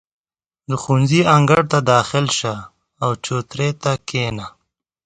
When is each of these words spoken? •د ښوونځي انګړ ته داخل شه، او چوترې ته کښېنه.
•د 0.69 0.71
ښوونځي 0.81 1.21
انګړ 1.35 1.61
ته 1.71 1.79
داخل 1.93 2.25
شه، 2.39 2.55
او 3.03 3.11
چوترې 3.25 3.69
ته 3.81 3.91
کښېنه. 4.07 4.45